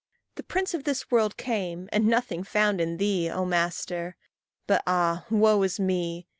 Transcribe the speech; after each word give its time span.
The 0.33 0.41
prince 0.41 0.73
of 0.73 0.83
this 0.83 1.11
world 1.11 1.37
came, 1.37 1.87
and 1.91 2.07
nothing 2.07 2.43
found 2.43 2.81
In 2.81 2.97
thee, 2.97 3.29
O 3.29 3.45
master; 3.45 4.15
but, 4.65 4.81
ah, 4.87 5.27
woe 5.29 5.61
is 5.61 5.79
me! 5.79 6.25